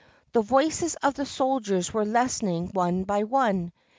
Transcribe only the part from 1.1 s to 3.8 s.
the soldiers were lessening one by one.